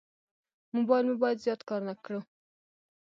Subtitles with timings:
[0.75, 2.19] موبایل مو باید زیات کار نه کړو.